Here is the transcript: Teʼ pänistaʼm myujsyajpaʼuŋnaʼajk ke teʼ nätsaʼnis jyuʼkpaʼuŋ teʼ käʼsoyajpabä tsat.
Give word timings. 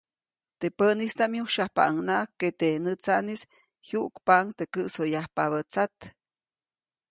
Teʼ 0.59 0.73
pänistaʼm 0.77 1.31
myujsyajpaʼuŋnaʼajk 1.33 2.29
ke 2.39 2.47
teʼ 2.59 2.75
nätsaʼnis 2.83 3.41
jyuʼkpaʼuŋ 3.87 4.45
teʼ 4.57 4.69
käʼsoyajpabä 4.73 5.59
tsat. 5.71 5.95